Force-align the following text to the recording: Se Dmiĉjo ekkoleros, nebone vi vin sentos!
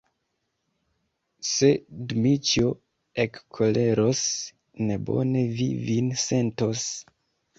Se 1.49 1.67
Dmiĉjo 2.13 2.71
ekkoleros, 3.25 4.23
nebone 4.87 5.45
vi 5.59 5.69
vin 5.91 6.11
sentos! 6.25 6.87